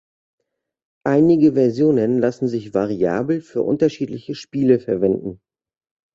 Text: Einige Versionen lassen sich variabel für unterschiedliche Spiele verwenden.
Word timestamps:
Einige 1.05 1.53
Versionen 1.53 2.17
lassen 2.17 2.47
sich 2.47 2.73
variabel 2.73 3.39
für 3.39 3.61
unterschiedliche 3.61 4.33
Spiele 4.33 4.79
verwenden. 4.79 5.39